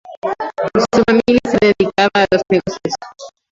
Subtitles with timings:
[0.95, 2.95] Su familia se dedicaba a los negocios.